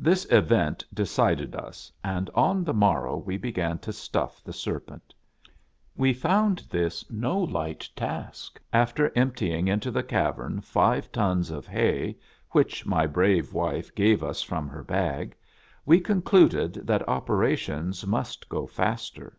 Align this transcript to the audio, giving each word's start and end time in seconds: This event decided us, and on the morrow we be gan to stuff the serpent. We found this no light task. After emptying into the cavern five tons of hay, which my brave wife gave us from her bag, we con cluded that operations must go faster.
This 0.00 0.24
event 0.32 0.84
decided 0.92 1.54
us, 1.54 1.92
and 2.02 2.28
on 2.34 2.64
the 2.64 2.74
morrow 2.74 3.16
we 3.16 3.36
be 3.36 3.52
gan 3.52 3.78
to 3.86 3.92
stuff 3.92 4.42
the 4.42 4.52
serpent. 4.52 5.14
We 5.94 6.12
found 6.12 6.64
this 6.70 7.08
no 7.08 7.38
light 7.38 7.88
task. 7.94 8.60
After 8.72 9.12
emptying 9.14 9.68
into 9.68 9.92
the 9.92 10.02
cavern 10.02 10.60
five 10.60 11.12
tons 11.12 11.52
of 11.52 11.68
hay, 11.68 12.18
which 12.50 12.84
my 12.84 13.06
brave 13.06 13.52
wife 13.52 13.94
gave 13.94 14.24
us 14.24 14.42
from 14.42 14.66
her 14.66 14.82
bag, 14.82 15.36
we 15.86 16.00
con 16.00 16.20
cluded 16.20 16.84
that 16.88 17.08
operations 17.08 18.04
must 18.04 18.48
go 18.48 18.66
faster. 18.66 19.38